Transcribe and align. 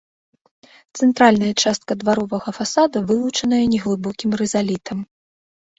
Цэнтральная 0.99 1.51
частка 1.65 1.91
дваровага 2.05 2.49
фасада 2.59 2.97
вылучаная 3.13 3.61
неглыбокім 3.77 4.31
рызалітам. 4.45 4.99